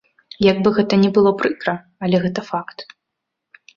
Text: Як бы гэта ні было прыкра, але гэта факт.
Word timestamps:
Як 0.51 0.61
бы 0.67 0.71
гэта 0.77 0.93
ні 1.03 1.11
было 1.19 1.33
прыкра, 1.41 1.73
але 2.07 2.25
гэта 2.25 2.49
факт. 2.51 2.77